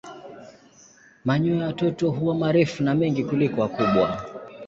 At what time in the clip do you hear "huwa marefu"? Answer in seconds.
2.11-2.83